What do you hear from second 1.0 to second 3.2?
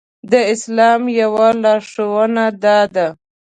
يوه لارښوونه دا ده.